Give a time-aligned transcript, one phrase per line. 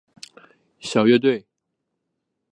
[0.79, 1.45] 小乐队。